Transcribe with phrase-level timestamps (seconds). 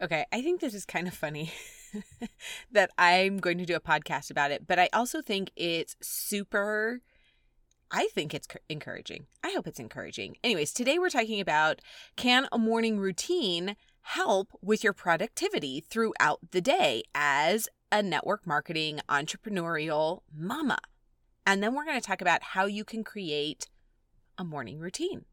[0.00, 1.52] Okay, I think this is kind of funny
[2.72, 7.00] that I'm going to do a podcast about it, but I also think it's super.
[7.90, 9.26] I think it's encouraging.
[9.42, 10.36] I hope it's encouraging.
[10.44, 11.80] Anyways, today we're talking about
[12.16, 19.00] can a morning routine help with your productivity throughout the day as a network marketing
[19.08, 20.78] entrepreneurial mama?
[21.44, 23.68] And then we're going to talk about how you can create
[24.36, 25.24] a morning routine.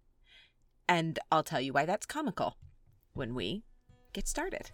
[0.88, 2.58] And I'll tell you why that's comical
[3.14, 3.64] when we
[4.16, 4.72] get started.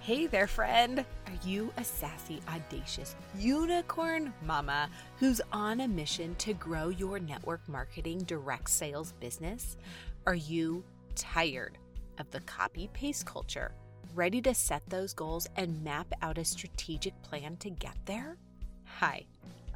[0.00, 1.04] Hey there, friend.
[1.26, 7.60] Are you a sassy, audacious unicorn mama who's on a mission to grow your network
[7.68, 9.76] marketing direct sales business?
[10.24, 10.82] Are you
[11.14, 11.76] tired
[12.16, 13.72] of the copy paste culture,
[14.14, 18.38] ready to set those goals and map out a strategic plan to get there?
[18.84, 19.26] Hi,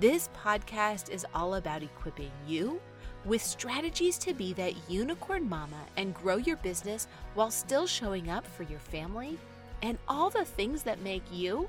[0.00, 2.80] This podcast is all about equipping you
[3.26, 8.46] with strategies to be that unicorn mama and grow your business while still showing up
[8.46, 9.38] for your family
[9.82, 11.68] and all the things that make you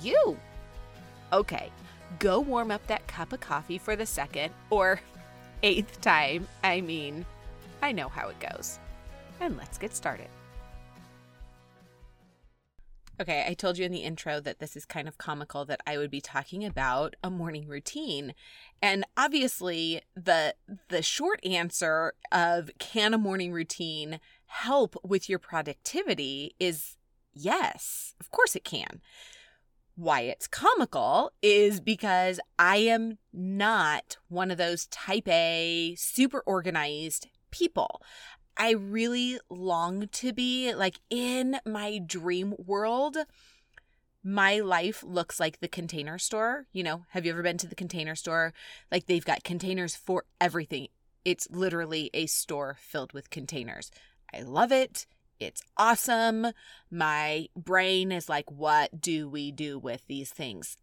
[0.00, 0.38] you.
[1.30, 1.70] Okay,
[2.18, 5.02] go warm up that cup of coffee for the second or
[5.62, 6.48] eighth time.
[6.64, 7.26] I mean,
[7.82, 8.78] I know how it goes.
[9.40, 10.28] And let's get started.
[13.22, 15.96] Okay, I told you in the intro that this is kind of comical that I
[15.96, 18.34] would be talking about a morning routine.
[18.82, 20.56] And obviously, the
[20.88, 26.96] the short answer of can a morning routine help with your productivity is
[27.32, 28.16] yes.
[28.18, 29.00] Of course it can.
[29.94, 37.28] Why it's comical is because I am not one of those type A super organized
[37.52, 38.02] people.
[38.56, 43.16] I really long to be like in my dream world.
[44.24, 46.66] My life looks like the container store.
[46.72, 48.52] You know, have you ever been to the container store?
[48.90, 50.88] Like they've got containers for everything.
[51.24, 53.90] It's literally a store filled with containers.
[54.32, 55.06] I love it.
[55.40, 56.48] It's awesome.
[56.90, 60.76] My brain is like, what do we do with these things?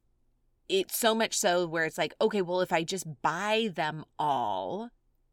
[0.67, 4.89] It's so much so where it's like, okay, well, if I just buy them all,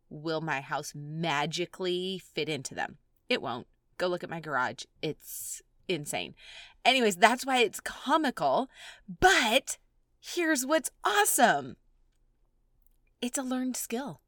[0.09, 2.99] will my house magically fit into them?
[3.29, 3.67] It won't.
[3.99, 4.85] Go look at my garage.
[5.03, 6.35] It's insane.
[6.85, 8.69] Anyways, that's why it's comical.
[9.21, 9.79] But
[10.21, 11.77] here's what's awesome
[13.23, 14.21] it's a learned skill.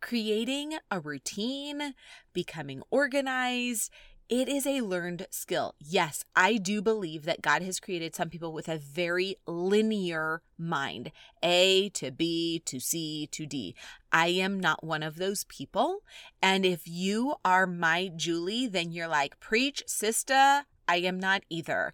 [0.00, 1.94] Creating a routine,
[2.32, 3.92] becoming organized,
[4.28, 5.74] it is a learned skill.
[5.78, 11.12] Yes, I do believe that God has created some people with a very linear mind
[11.42, 13.74] A to B to C to D.
[14.12, 16.00] I am not one of those people.
[16.42, 20.64] And if you are my Julie, then you're like, preach, sister.
[20.86, 21.92] I am not either.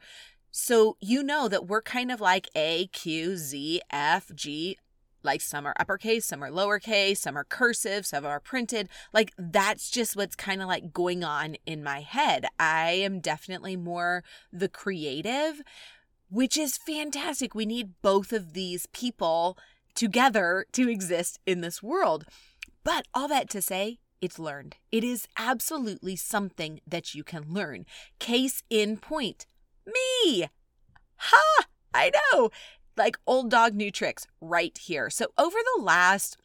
[0.51, 4.79] So you know that we're kind of like A, Q, Z, F, G,
[5.25, 8.89] like some are uppercase, some are lowercase, some are cursive, some are printed.
[9.13, 12.47] Like that's just what's kind of like going on in my head.
[12.59, 15.63] I am definitely more the creative,
[16.31, 17.55] which is fantastic.
[17.55, 19.57] We need both of these people
[19.95, 22.25] together to exist in this world.
[22.83, 24.77] But all that to say, it's learned.
[24.91, 27.87] It is absolutely something that you can learn.
[28.19, 29.47] Case in point,
[29.87, 30.49] me.
[31.17, 31.65] Ha!
[31.93, 32.51] I know
[32.97, 35.11] like old dog new tricks right here.
[35.11, 36.37] So over the last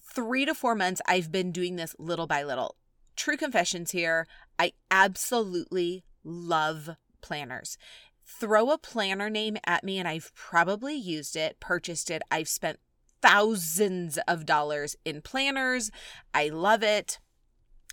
[0.00, 2.76] three to four months, I've been doing this little by little.
[3.16, 4.26] True confessions here.
[4.58, 6.90] I absolutely love
[7.20, 7.78] planners.
[8.24, 12.22] Throw a planner name at me, and I've probably used it, purchased it.
[12.30, 12.78] I've spent
[13.20, 15.90] thousands of dollars in planners.
[16.34, 17.18] I love it.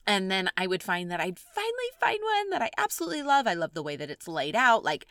[0.10, 3.46] And then I would find that I'd finally find one that I absolutely love.
[3.46, 5.06] I love the way that it's laid out, like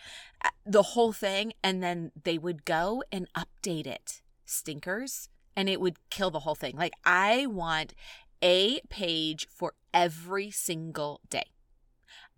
[0.44, 1.52] uh, the whole thing.
[1.62, 4.22] And then they would go and update it.
[4.44, 5.28] Stinkers.
[5.54, 6.76] And it would kill the whole thing.
[6.76, 7.94] Like, I want
[8.42, 11.46] a page for every single day.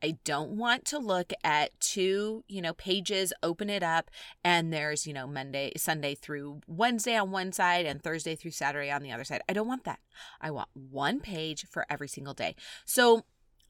[0.02, 4.10] I don't want to look at two, you know, pages, open it up,
[4.42, 8.90] and there's, you know, Monday, Sunday through Wednesday on one side and Thursday through Saturday
[8.90, 9.42] on the other side.
[9.48, 10.00] I don't want that.
[10.40, 12.56] I want one page for every single day.
[12.84, 13.24] So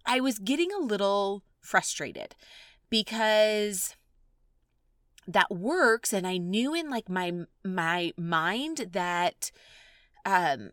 [0.07, 2.35] I was getting a little frustrated
[2.89, 3.97] because
[5.27, 7.33] that works and I knew in like my
[7.65, 9.53] my mind that
[10.25, 10.71] um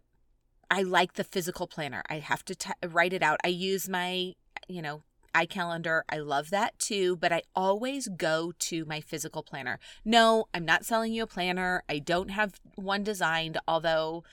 [0.69, 2.03] I like the physical planner.
[2.09, 3.39] I have to t- write it out.
[3.43, 4.33] I use my,
[4.67, 5.03] you know,
[5.37, 6.01] iCalendar.
[6.09, 9.79] I love that too, but I always go to my physical planner.
[10.03, 11.83] No, I'm not selling you a planner.
[11.87, 14.23] I don't have one designed, although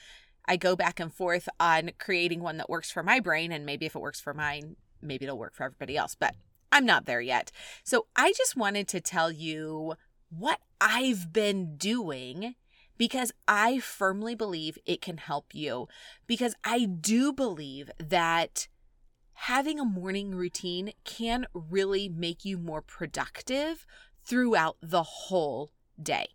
[0.46, 3.52] I go back and forth on creating one that works for my brain.
[3.52, 6.34] And maybe if it works for mine, maybe it'll work for everybody else, but
[6.72, 7.52] I'm not there yet.
[7.82, 9.94] So I just wanted to tell you
[10.30, 12.54] what I've been doing
[12.96, 15.88] because I firmly believe it can help you.
[16.26, 18.68] Because I do believe that
[19.34, 23.86] having a morning routine can really make you more productive
[24.24, 25.70] throughout the whole
[26.02, 26.28] day.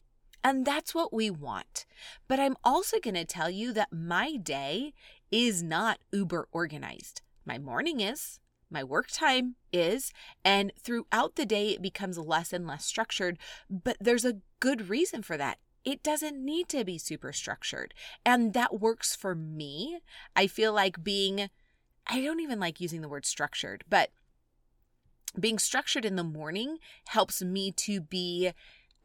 [0.44, 1.86] And that's what we want.
[2.28, 4.94] But I'm also going to tell you that my day
[5.31, 7.22] is not uber organized.
[7.46, 8.40] My morning is,
[8.72, 10.13] my work time is,
[10.45, 13.38] and throughout the day it becomes less and less structured.
[13.69, 15.57] But there's a good reason for that.
[15.84, 17.94] It doesn't need to be super structured.
[18.25, 20.00] And that works for me.
[20.36, 21.50] I feel like being,
[22.10, 24.10] I don't even like using the word structured, but
[25.40, 28.52] being structured in the morning helps me to be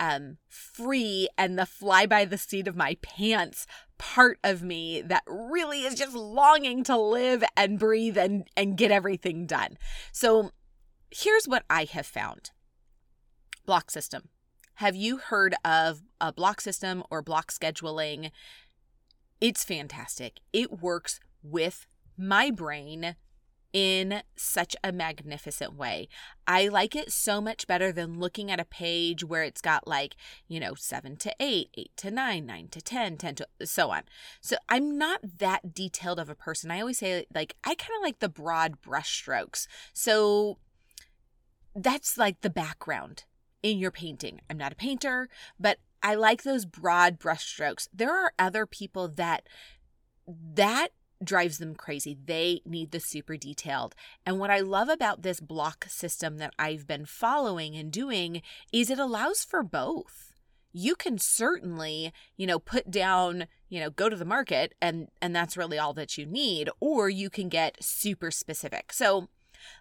[0.00, 3.64] um free and the fly by the seat of my pants
[3.96, 8.90] part of me that really is just longing to live and breathe and and get
[8.90, 9.78] everything done.
[10.10, 10.50] So
[11.10, 12.50] here's what I have found.
[13.66, 14.30] Block system.
[14.78, 18.32] Have you heard of a block system or block scheduling?
[19.40, 20.40] It's fantastic.
[20.52, 23.16] It works with my brain
[23.74, 26.08] in such a magnificent way.
[26.46, 30.14] I like it so much better than looking at a page where it's got like,
[30.46, 34.02] you know, 7 to 8, 8 to 9, 9 to 10, 10 to so on.
[34.40, 36.70] So I'm not that detailed of a person.
[36.70, 39.66] I always say like I kind of like the broad brushstrokes.
[39.92, 40.58] So
[41.74, 43.24] that's like the background
[43.60, 44.40] in your painting.
[44.48, 45.28] I'm not a painter,
[45.58, 47.88] but I like those broad brushstrokes.
[47.92, 49.48] There are other people that
[50.28, 50.90] that
[51.22, 52.16] drives them crazy.
[52.24, 53.94] They need the super detailed.
[54.26, 58.90] And what I love about this block system that I've been following and doing is
[58.90, 60.32] it allows for both.
[60.72, 65.34] You can certainly, you know, put down, you know, go to the market and and
[65.34, 68.92] that's really all that you need or you can get super specific.
[68.92, 69.28] So,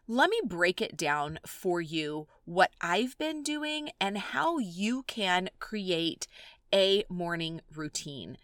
[0.08, 5.50] let me break it down for you what I've been doing and how you can
[5.60, 6.28] create
[6.74, 8.38] a morning routine.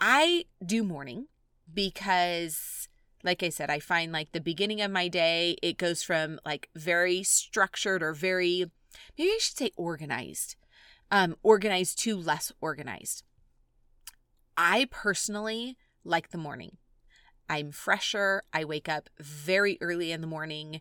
[0.00, 1.26] I do morning
[1.72, 2.88] because
[3.24, 6.68] like I said, I find like the beginning of my day, it goes from like
[6.76, 8.70] very structured or very,
[9.18, 10.56] maybe I should say organized,
[11.10, 13.24] um, organized to less organized.
[14.56, 16.76] I personally like the morning.
[17.48, 18.42] I'm fresher.
[18.52, 20.80] I wake up very early in the morning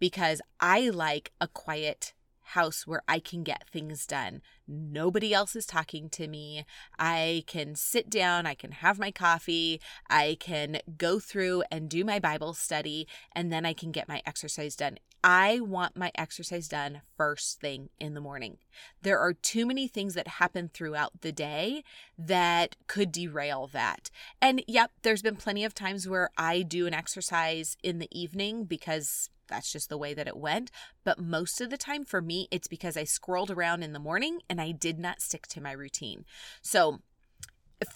[0.00, 2.12] because I like a quiet
[2.44, 4.42] house where I can get things done.
[4.68, 6.64] Nobody else is talking to me.
[6.98, 12.04] I can sit down, I can have my coffee, I can go through and do
[12.04, 14.98] my Bible study, and then I can get my exercise done.
[15.26, 18.58] I want my exercise done first thing in the morning.
[19.00, 21.82] There are too many things that happen throughout the day
[22.18, 24.10] that could derail that.
[24.42, 28.64] And yep, there's been plenty of times where I do an exercise in the evening
[28.64, 30.70] because that's just the way that it went.
[31.04, 34.40] But most of the time for me, it's because I scrolled around in the morning
[34.50, 36.26] and I did not stick to my routine.
[36.60, 37.00] So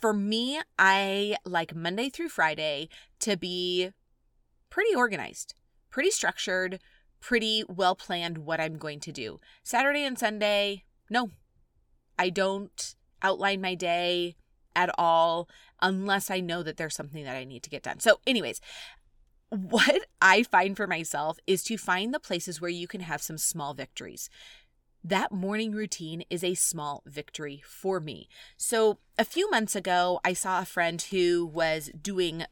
[0.01, 2.89] for me, I like Monday through Friday
[3.21, 3.91] to be
[4.71, 5.53] pretty organized,
[5.91, 6.79] pretty structured,
[7.21, 9.41] pretty well planned what I'm going to do.
[9.63, 11.31] Saturday and Sunday, no,
[12.19, 14.37] I don't outline my day
[14.75, 15.49] at all
[15.81, 18.01] unless I know that there's something that I need to get done.
[18.01, 18.61] So, anyways,
[19.51, 23.39] what I find for myself is to find the places where you can have some
[23.39, 24.29] small victories.
[25.03, 28.29] That morning routine is a small victory for me.
[28.57, 32.45] So, a few months ago, I saw a friend who was doing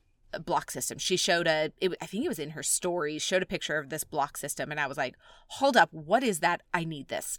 [0.44, 0.98] block system.
[0.98, 3.88] She showed a, it, I think it was in her stories, showed a picture of
[3.88, 4.70] this block system.
[4.70, 5.16] And I was like,
[5.48, 6.62] hold up, what is that?
[6.72, 7.38] I need this.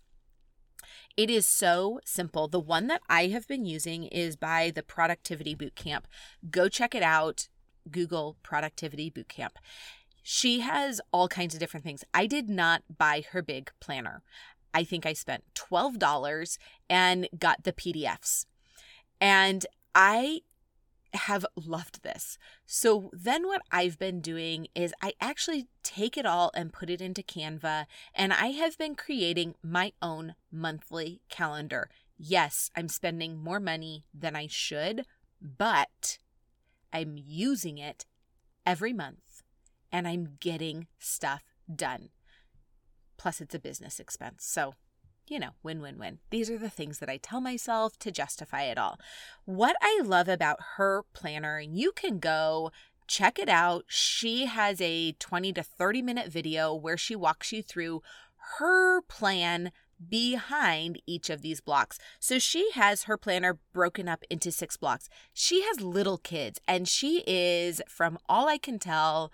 [1.16, 2.48] It is so simple.
[2.48, 6.04] The one that I have been using is by the Productivity Bootcamp.
[6.50, 7.48] Go check it out.
[7.90, 9.56] Google Productivity Bootcamp.
[10.22, 12.04] She has all kinds of different things.
[12.14, 14.22] I did not buy her big planner.
[14.74, 16.58] I think I spent $12
[16.90, 18.46] and got the PDFs.
[19.20, 19.66] And
[19.96, 20.42] I
[21.14, 22.38] have loved this.
[22.66, 27.02] So then what I've been doing is I actually take it all and put it
[27.02, 31.90] into Canva and I have been creating my own monthly calendar.
[32.18, 35.06] Yes, I'm spending more money than I should,
[35.42, 36.18] but
[36.92, 38.06] I'm using it
[38.66, 39.44] every month
[39.92, 42.10] and I'm getting stuff done.
[43.18, 44.46] Plus, it's a business expense.
[44.46, 44.76] So
[45.30, 46.20] you know, win win win.
[46.30, 49.00] These are the things that I tell myself to justify it all.
[49.46, 52.72] What I love about her planner, and you can go
[53.08, 53.86] check it out.
[53.88, 58.02] She has a 20 to 30 minute video where she walks you through
[58.60, 59.72] her plan
[60.10, 61.98] behind each of these blocks.
[62.20, 65.10] So she has her planner broken up into six blocks.
[65.34, 69.32] She has little kids, and she is, from all I can tell,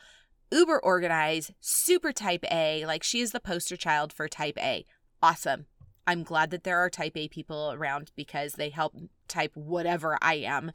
[0.51, 2.85] uber organized, super type A.
[2.85, 4.85] Like she is the poster child for type A.
[5.21, 5.65] Awesome.
[6.05, 8.95] I'm glad that there are type A people around because they help
[9.27, 10.71] type whatever I am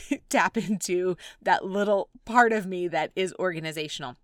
[0.28, 4.16] tap into that little part of me that is organizational.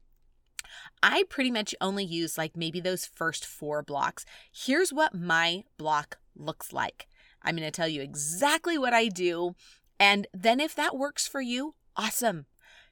[1.02, 4.24] I pretty much only use like maybe those first four blocks.
[4.52, 7.08] Here's what my block looks like.
[7.42, 9.54] I'm going to tell you exactly what I do.
[9.98, 12.46] And then if that works for you, awesome.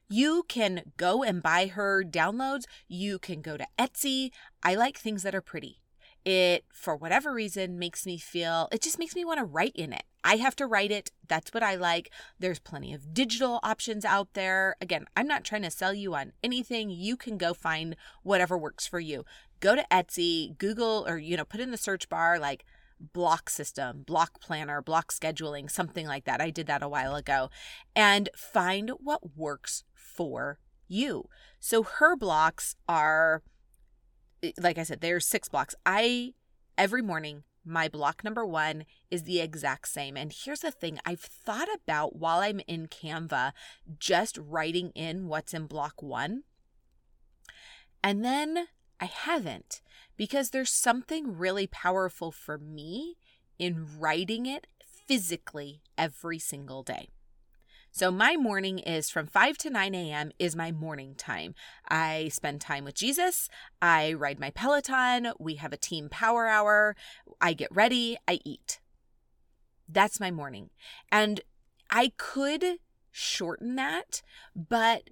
[0.09, 2.63] You can go and buy her downloads.
[2.87, 4.31] You can go to Etsy.
[4.63, 5.79] I like things that are pretty
[6.27, 9.93] it for whatever reason makes me feel it just makes me want to write in
[9.93, 10.03] it.
[10.25, 11.09] I have to write it.
[11.25, 12.11] That's what i like.
[12.37, 14.75] There's plenty of digital options out there.
[14.81, 16.89] Again i'm not trying to sell you on anything.
[16.89, 19.23] You can go find whatever works for you.
[19.61, 22.65] Go to etsy google or you know put in the search bar like
[23.13, 26.41] block system block planner block scheduling something like that.
[26.41, 27.49] I did that a while ago.
[27.95, 31.29] And find what works for you.
[31.61, 33.43] So her blocks are
[34.59, 35.75] like I said, there's six blocks.
[35.85, 36.33] I
[36.77, 40.15] every morning my block number one is the exact same.
[40.15, 43.51] And here's the thing I've thought about while I'm in Canva
[43.99, 46.43] just writing in what's in block one.
[48.01, 48.67] And then
[49.01, 49.81] I haven't
[50.15, 53.17] because there's something really powerful for me
[53.59, 54.67] in writing it
[55.07, 57.09] physically every single day.
[57.97, 60.29] So my morning is from 5 to 9 a.m.
[60.37, 61.55] is my morning time.
[61.89, 63.49] I spend time with Jesus.
[63.81, 65.33] I ride my Peloton.
[65.39, 66.95] We have a team power hour.
[67.41, 68.15] I get ready.
[68.27, 68.81] I eat.
[69.89, 70.69] That's my morning.
[71.11, 71.41] And
[71.89, 72.77] I could
[73.09, 74.21] shorten that,
[74.55, 75.09] but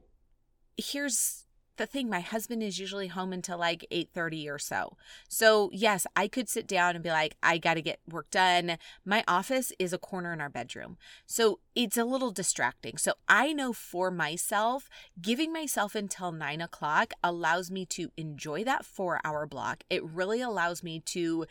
[0.78, 1.45] here's
[1.78, 4.98] the thing my husband is usually home until like 8:30 or so.
[5.28, 8.78] So, yes, I could sit down and be like I got to get work done.
[9.04, 10.98] My office is a corner in our bedroom.
[11.26, 12.98] So, it's a little distracting.
[12.98, 14.90] So, I know for myself,
[15.22, 19.84] giving myself until nine o'clock allows me to enjoy that four hour block.
[19.90, 21.46] It really allows me to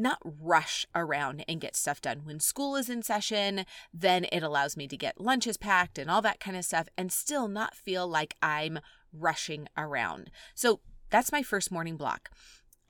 [0.00, 2.22] not rush around and get stuff done.
[2.24, 6.22] When school is in session, then it allows me to get lunches packed and all
[6.22, 8.80] that kind of stuff and still not feel like I'm
[9.12, 10.30] rushing around.
[10.54, 12.30] So that's my first morning block.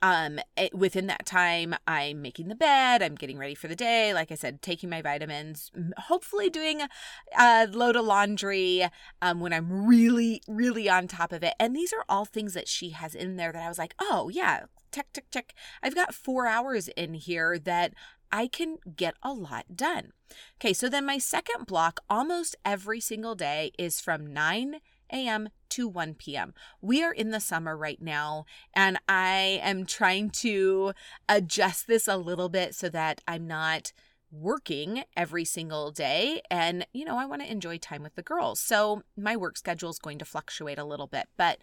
[0.03, 4.15] Um, it, within that time, I'm making the bed, I'm getting ready for the day.
[4.15, 6.81] Like I said, taking my vitamins, hopefully doing
[7.37, 8.87] a, load of laundry
[9.21, 11.53] um, when I'm really, really on top of it.
[11.59, 14.29] And these are all things that she has in there that I was like, oh,
[14.29, 14.61] yeah,
[14.91, 15.53] check, check, check.
[15.83, 17.93] I've got four hours in here that
[18.31, 20.13] I can get a lot done.
[20.59, 24.77] Okay, so then my second block almost every single day is from 9
[25.11, 25.49] a.m.
[25.69, 26.53] to 1 p.m.
[26.81, 30.93] We are in the summer right now, and I am trying to
[31.29, 33.93] adjust this a little bit so that I'm not
[34.31, 38.59] working every single day and you know I want to enjoy time with the girls.
[38.59, 41.59] So my work schedule is going to fluctuate a little bit, but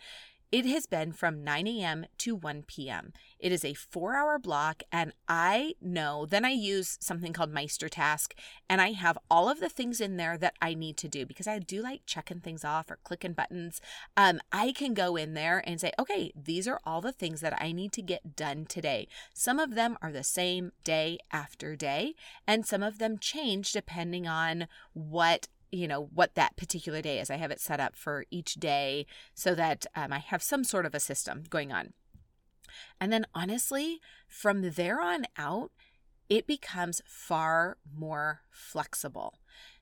[0.50, 2.06] it has been from 9 a.m.
[2.18, 3.12] to 1 p.m.
[3.38, 8.32] It is a four hour block, and I know then I use something called MeisterTask,
[8.68, 11.46] and I have all of the things in there that I need to do because
[11.46, 13.80] I do like checking things off or clicking buttons.
[14.16, 17.60] Um, I can go in there and say, okay, these are all the things that
[17.60, 19.06] I need to get done today.
[19.34, 22.14] Some of them are the same day after day,
[22.46, 27.30] and some of them change depending on what you know what that particular day is.
[27.30, 30.86] I have it set up for each day so that um, I have some sort
[30.86, 31.92] of a system going on.
[33.00, 35.70] And then honestly, from there on out,
[36.28, 39.38] it becomes far more flexible.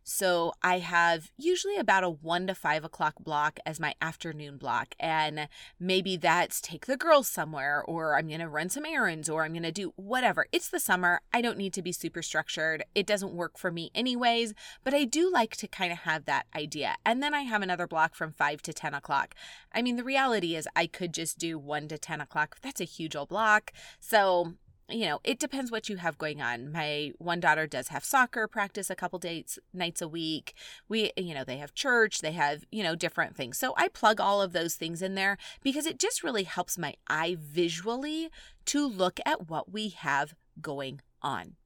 [0.09, 4.95] So I have usually about a one to five o'clock block as my afternoon block.
[5.01, 5.49] And
[5.81, 9.53] maybe that's take the girls somewhere, or I'm going to run some errands, or I'm
[9.53, 10.47] going to do whatever.
[10.53, 11.23] It's the summer.
[11.33, 12.85] I don't need to be super structured.
[12.95, 16.47] It doesn't work for me, anyways, but I do like to kind of have that
[16.55, 16.95] idea.
[17.05, 19.35] And then I have another block from five to 10 o'clock.
[19.75, 22.59] I mean, the reality is I could just do one to 10 o'clock.
[22.63, 23.73] That's a huge old block.
[23.99, 24.55] So
[24.89, 26.71] you know, it depends what you have going on.
[26.71, 30.55] My one daughter does have soccer practice a couple days nights a week.
[30.89, 33.59] We, you know, they have church, they have, you know, different things.
[33.59, 36.95] So I plug all of those things in there because it just really helps my
[37.09, 38.31] eye visually
[38.67, 41.57] to look at what we have going on.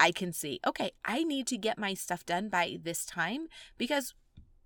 [0.00, 4.14] I can see, okay, I need to get my stuff done by this time because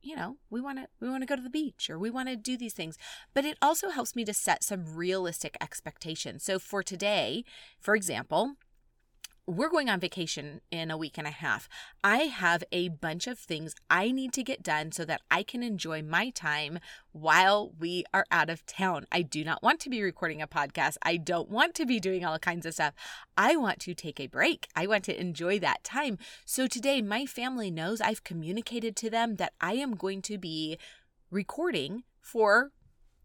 [0.03, 2.29] you know, we want to we want to go to the beach or we want
[2.29, 2.99] to do these things.
[3.35, 6.45] But it also helps me to set some realistic expectations.
[6.45, 7.45] So for today,
[7.81, 8.57] for example,
[9.47, 11.69] we're going on vacation in a week and a half.
[12.05, 15.65] I have a bunch of things I need to get done so that I can
[15.65, 16.79] enjoy my time
[17.11, 19.07] while we are out of town.
[19.11, 20.97] I do not want to be recording a podcast.
[21.03, 22.95] I don't want to be doing all kinds of stuff.
[23.37, 24.69] I want to take a break.
[24.77, 26.19] I want to enjoy that time.
[26.45, 30.79] So today, my family knows I've communicated to them that I am going to be
[31.31, 32.71] recording for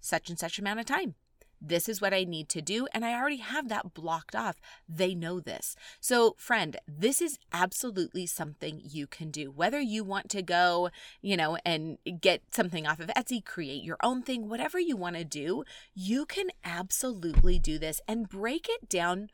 [0.01, 1.13] such and such amount of time.
[1.61, 2.87] This is what I need to do.
[2.93, 4.59] And I already have that blocked off.
[4.87, 5.75] They know this.
[5.99, 9.51] So, friend, this is absolutely something you can do.
[9.51, 10.89] Whether you want to go,
[11.21, 15.15] you know, and get something off of Etsy, create your own thing, whatever you want
[15.15, 19.29] to do, you can absolutely do this and break it down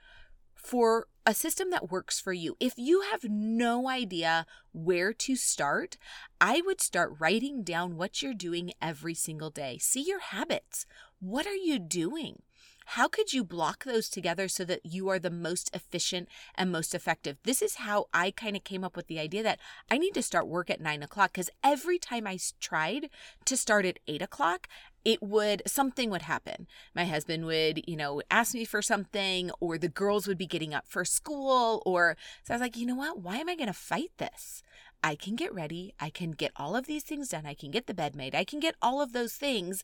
[0.63, 2.55] for a system that works for you.
[2.60, 5.98] If you have no idea where to start,
[6.41, 9.77] I would start writing down what you're doing every single day.
[9.77, 10.86] See your habits.
[11.20, 12.41] What are you doing?
[12.86, 16.94] How could you block those together so that you are the most efficient and most
[16.94, 17.38] effective?
[17.44, 19.60] This is how I kind of came up with the idea that
[19.90, 23.10] I need to start work at nine o'clock because every time I tried
[23.46, 24.68] to start at eight o'clock,
[25.06, 26.68] it would something would happen.
[26.96, 30.74] My husband would, you know, ask me for something, or the girls would be getting
[30.74, 33.20] up for school, or so I was like, you know what?
[33.20, 34.63] Why am I going to fight this?
[35.04, 35.94] I can get ready.
[36.00, 37.46] I can get all of these things done.
[37.46, 38.34] I can get the bed made.
[38.34, 39.84] I can get all of those things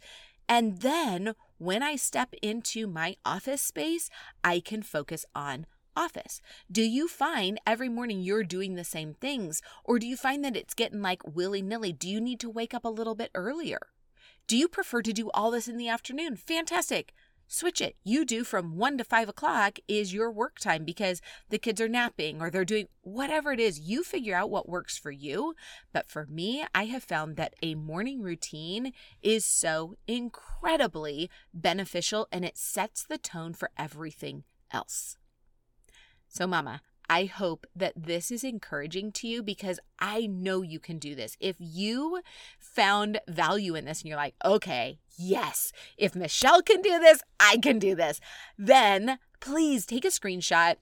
[0.50, 4.10] and then when I step into my office space,
[4.44, 6.42] I can focus on office.
[6.72, 9.62] Do you find every morning you're doing the same things?
[9.84, 11.94] Or do you find that it's getting like willy nilly?
[11.94, 13.80] Do you need to wake up a little bit earlier?
[14.48, 16.36] Do you prefer to do all this in the afternoon?
[16.36, 17.14] Fantastic
[17.50, 17.98] switch it.
[18.04, 21.90] You do from one to five o'clock is your work time because the kids are
[21.90, 23.80] napping or they're doing whatever it is.
[23.80, 25.56] You figure out what works for you.
[25.92, 32.46] But for me, I have found that a morning routine is so incredibly beneficial and
[32.46, 35.18] it sets the tone for everything else.
[36.28, 41.00] So, Mama, I hope that this is encouraging to you because I know you can
[41.00, 41.36] do this.
[41.40, 42.22] If you
[42.60, 47.58] found value in this and you're like, okay, yes, if Michelle can do this, I
[47.58, 48.20] can do this,
[48.58, 50.76] then please take a screenshot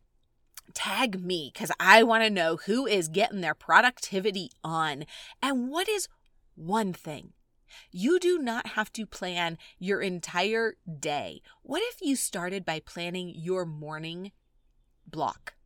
[0.73, 5.05] tag me because I want to know who is getting their productivity on.
[5.41, 6.09] And what is
[6.55, 7.33] one thing?
[7.91, 11.41] You do not have to plan your entire day.
[11.63, 14.31] What if you started by planning your morning
[15.05, 15.56] block?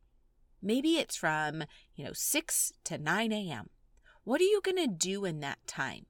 [0.61, 1.63] Maybe it's from,
[1.95, 3.69] you know, 6 to 9 a.m.
[4.23, 6.05] What are you going to do in that time?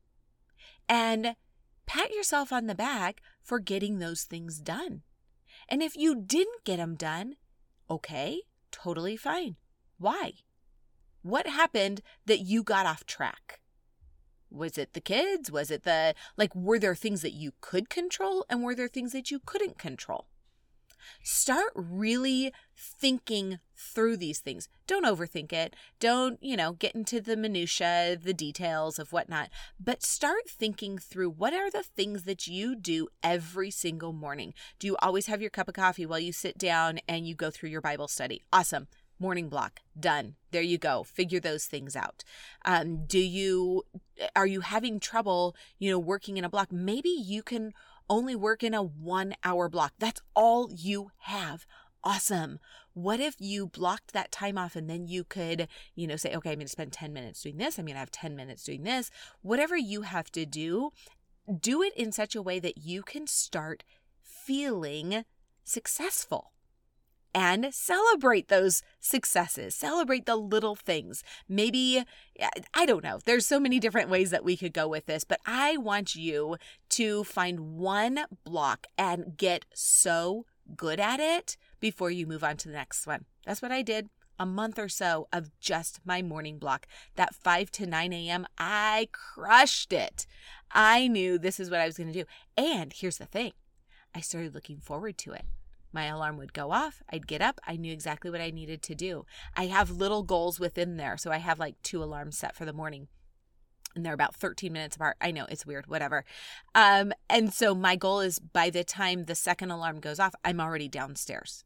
[0.89, 1.35] And
[1.85, 5.03] pat yourself on the back for getting those things done.
[5.69, 7.35] And if you didn't get them done,
[7.89, 9.55] okay, totally fine.
[9.97, 10.33] Why?
[11.21, 13.61] What happened that you got off track?
[14.49, 15.49] Was it the kids?
[15.49, 19.13] Was it the, like, were there things that you could control and were there things
[19.13, 20.27] that you couldn't control?
[21.23, 24.67] Start really thinking through these things.
[24.87, 25.75] Don't overthink it.
[25.99, 31.29] Don't, you know, get into the minutia, the details of whatnot, but start thinking through
[31.29, 34.53] what are the things that you do every single morning.
[34.79, 37.49] Do you always have your cup of coffee while you sit down and you go
[37.49, 38.41] through your Bible study?
[38.53, 38.87] Awesome
[39.21, 42.23] morning block done there you go figure those things out
[42.65, 43.83] um, do you
[44.35, 47.71] are you having trouble you know working in a block maybe you can
[48.09, 49.93] only work in a one hour block.
[49.99, 51.65] That's all you have.
[52.03, 52.59] Awesome.
[52.93, 56.51] What if you blocked that time off and then you could, you know, say, okay,
[56.51, 57.77] I'm going to spend 10 minutes doing this.
[57.77, 59.11] I'm going to have 10 minutes doing this.
[59.41, 60.91] Whatever you have to do,
[61.59, 63.83] do it in such a way that you can start
[64.21, 65.25] feeling
[65.63, 66.51] successful
[67.33, 69.75] and celebrate those successes.
[69.75, 71.23] Celebrate the little things.
[71.47, 72.03] Maybe,
[72.73, 75.39] I don't know, there's so many different ways that we could go with this, but
[75.45, 76.57] I want you
[76.89, 82.67] to find one block and get so good at it before you move on to
[82.67, 83.25] the next one.
[83.45, 84.09] That's what I did.
[84.39, 86.87] A month or so of just my morning block.
[87.15, 90.25] That 5 to 9 a.m., I crushed it.
[90.71, 92.25] I knew this is what I was going to do.
[92.57, 93.53] And here's the thing
[94.15, 95.45] I started looking forward to it.
[95.93, 97.01] My alarm would go off.
[97.09, 97.59] I'd get up.
[97.67, 99.25] I knew exactly what I needed to do.
[99.55, 101.17] I have little goals within there.
[101.17, 103.07] So I have like two alarms set for the morning
[103.95, 105.17] and they're about 13 minutes apart.
[105.21, 106.23] I know it's weird, whatever.
[106.73, 110.61] Um, and so my goal is by the time the second alarm goes off, I'm
[110.61, 111.65] already downstairs.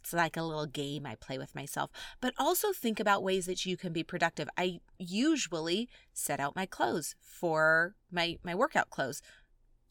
[0.00, 3.64] It's like a little game I play with myself, but also think about ways that
[3.64, 4.50] you can be productive.
[4.58, 9.22] I usually set out my clothes for my my workout clothes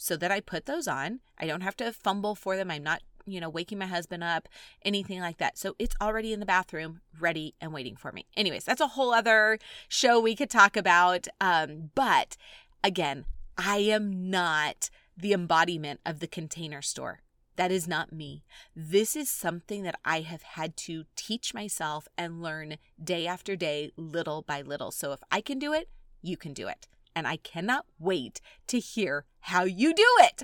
[0.04, 1.22] so that I put those on.
[1.40, 2.70] I don't have to fumble for them.
[2.70, 4.50] I'm not you know, waking my husband up,
[4.84, 5.58] anything like that.
[5.58, 8.26] So it's already in the bathroom, ready and waiting for me.
[8.36, 11.30] Anyways, that's a whole other show we could talk about.
[11.40, 12.36] Um, but
[12.84, 13.24] again,
[13.58, 17.22] I am not the embodiment of the container store.
[17.56, 18.44] That is not me.
[18.76, 23.94] This is something that I have had to teach myself and learn day after day,
[23.96, 24.92] little by little.
[24.92, 25.88] So if I can do it,
[26.22, 26.88] you can do it.
[27.16, 30.44] And I cannot wait to hear how you do it.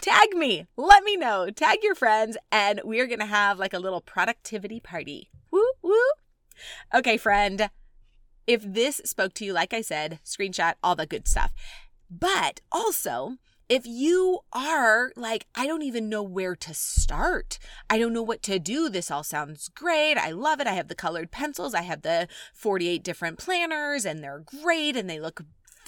[0.00, 3.72] Tag me, let me know, tag your friends, and we are going to have like
[3.72, 5.30] a little productivity party.
[5.50, 5.96] Woo, woo.
[6.94, 7.70] Okay, friend,
[8.46, 11.52] if this spoke to you, like I said, screenshot all the good stuff.
[12.10, 13.36] But also,
[13.68, 17.58] if you are like, I don't even know where to start,
[17.90, 18.88] I don't know what to do.
[18.88, 20.16] This all sounds great.
[20.16, 20.66] I love it.
[20.66, 25.08] I have the colored pencils, I have the 48 different planners, and they're great and
[25.08, 25.42] they look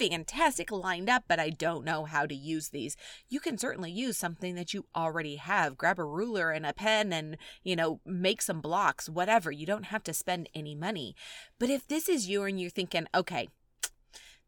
[0.09, 2.95] fantastic lined up, but I don't know how to use these.
[3.29, 5.77] You can certainly use something that you already have.
[5.77, 9.51] Grab a ruler and a pen and, you know, make some blocks, whatever.
[9.51, 11.15] You don't have to spend any money.
[11.59, 13.49] But if this is you and you're thinking, okay,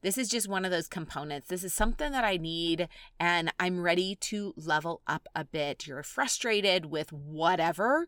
[0.01, 1.47] this is just one of those components.
[1.47, 2.89] This is something that I need,
[3.21, 5.87] and I'm ready to level up a bit.
[5.87, 8.07] You're frustrated with whatever.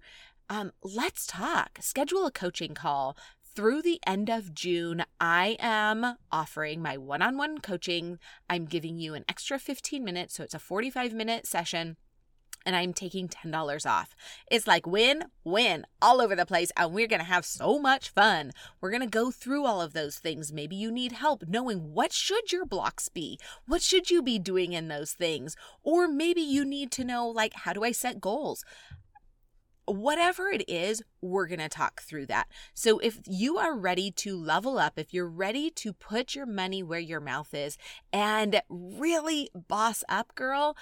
[0.50, 1.80] Um, let's talk.
[1.80, 3.16] Schedule a coaching call.
[3.56, 8.20] Through the end of June, I am offering my one on one coaching.
[8.50, 11.96] I'm giving you an extra 15 minutes, so it's a 45 minute session
[12.66, 14.14] and I'm taking $10 off.
[14.52, 18.52] It's like win, win all over the place, and we're gonna have so much fun.
[18.82, 20.52] We're gonna go through all of those things.
[20.52, 23.40] Maybe you need help knowing what should your blocks be?
[23.68, 25.56] What should you be doing in those things?
[25.84, 28.66] Or maybe you need to know, like, how do I set goals?
[29.86, 32.48] Whatever it is, we're going to talk through that.
[32.74, 36.82] So, if you are ready to level up, if you're ready to put your money
[36.84, 37.78] where your mouth is
[38.12, 40.76] and really boss up, girl,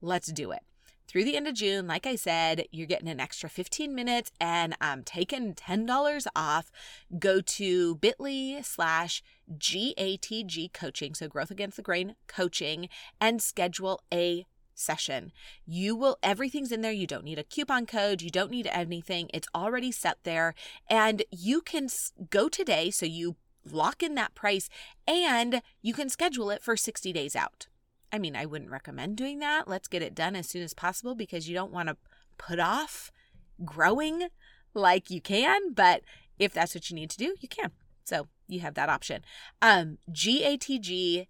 [0.00, 0.62] let's do it
[1.08, 4.76] through the end of June, like I said, you're getting an extra 15 minutes and
[4.80, 6.70] I'm taking $10 off.
[7.18, 12.90] Go to bit.ly slash GATG coaching, so growth against the grain coaching,
[13.20, 14.44] and schedule a
[14.78, 15.32] session.
[15.66, 16.92] You will, everything's in there.
[16.92, 18.22] You don't need a coupon code.
[18.22, 19.30] You don't need anything.
[19.34, 20.54] It's already set there.
[20.88, 21.88] And you can
[22.30, 22.90] go today.
[22.90, 23.36] So you
[23.70, 24.68] lock in that price
[25.06, 27.66] and you can schedule it for 60 days out.
[28.12, 29.68] I mean, I wouldn't recommend doing that.
[29.68, 31.96] Let's get it done as soon as possible because you don't want to
[32.38, 33.10] put off
[33.64, 34.28] growing
[34.74, 35.74] like you can.
[35.74, 36.02] But
[36.38, 37.72] if that's what you need to do, you can.
[38.04, 39.22] So you have that option.
[39.60, 41.26] Um, GATG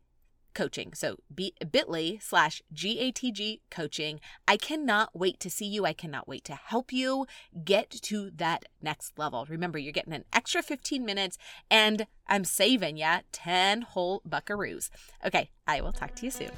[0.54, 0.92] coaching.
[0.94, 4.20] So bit.ly slash GATG coaching.
[4.46, 5.84] I cannot wait to see you.
[5.84, 7.26] I cannot wait to help you
[7.64, 9.46] get to that next level.
[9.48, 11.38] Remember, you're getting an extra 15 minutes
[11.70, 14.90] and I'm saving ya 10 whole buckaroos.
[15.24, 16.50] Okay, I will talk to you soon.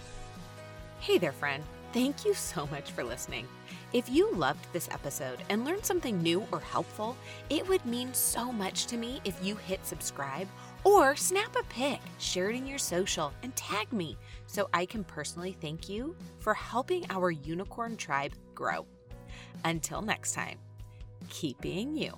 [1.00, 1.64] Hey there, friend.
[1.92, 3.48] Thank you so much for listening.
[3.92, 7.16] If you loved this episode and learned something new or helpful,
[7.48, 10.46] it would mean so much to me if you hit subscribe
[10.84, 14.16] or snap a pic, share it in your social, and tag me
[14.46, 18.86] so I can personally thank you for helping our unicorn tribe grow.
[19.64, 20.58] Until next time,
[21.28, 22.12] keep being you.